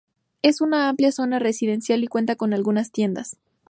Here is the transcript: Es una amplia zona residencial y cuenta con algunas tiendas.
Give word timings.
Es 0.41 0.61
una 0.61 0.89
amplia 0.89 1.11
zona 1.11 1.37
residencial 1.37 2.03
y 2.03 2.07
cuenta 2.07 2.35
con 2.35 2.55
algunas 2.55 2.91
tiendas. 2.91 3.37